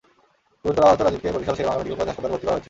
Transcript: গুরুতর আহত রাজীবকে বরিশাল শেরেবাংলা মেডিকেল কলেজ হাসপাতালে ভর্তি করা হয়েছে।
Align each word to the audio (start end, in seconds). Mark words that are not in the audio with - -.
গুরুতর 0.61 0.87
আহত 0.89 0.99
রাজীবকে 1.01 1.33
বরিশাল 1.33 1.55
শেরেবাংলা 1.57 1.79
মেডিকেল 1.79 1.95
কলেজ 1.97 2.09
হাসপাতালে 2.09 2.33
ভর্তি 2.33 2.45
করা 2.47 2.53
হয়েছে। 2.53 2.59